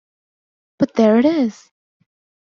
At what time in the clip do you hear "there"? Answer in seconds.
0.95-1.19